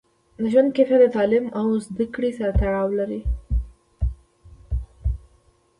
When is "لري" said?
2.99-3.21